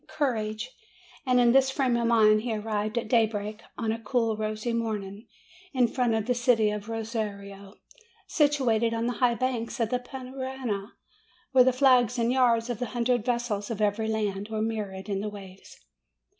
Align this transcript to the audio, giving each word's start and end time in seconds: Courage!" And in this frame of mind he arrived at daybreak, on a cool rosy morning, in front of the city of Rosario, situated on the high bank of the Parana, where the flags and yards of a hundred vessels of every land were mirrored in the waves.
Courage!" 0.07 0.71
And 1.27 1.39
in 1.39 1.51
this 1.51 1.69
frame 1.69 1.95
of 1.95 2.07
mind 2.07 2.41
he 2.41 2.55
arrived 2.55 2.97
at 2.97 3.07
daybreak, 3.07 3.61
on 3.77 3.91
a 3.91 3.99
cool 4.01 4.35
rosy 4.35 4.73
morning, 4.73 5.27
in 5.75 5.87
front 5.87 6.15
of 6.15 6.25
the 6.25 6.33
city 6.33 6.71
of 6.71 6.89
Rosario, 6.89 7.75
situated 8.25 8.95
on 8.95 9.05
the 9.05 9.13
high 9.21 9.35
bank 9.35 9.79
of 9.79 9.89
the 9.91 9.99
Parana, 9.99 10.93
where 11.51 11.63
the 11.63 11.71
flags 11.71 12.17
and 12.17 12.31
yards 12.31 12.67
of 12.67 12.81
a 12.81 12.87
hundred 12.97 13.23
vessels 13.23 13.69
of 13.69 13.79
every 13.79 14.07
land 14.07 14.47
were 14.49 14.59
mirrored 14.63 15.07
in 15.07 15.21
the 15.21 15.29
waves. 15.29 15.77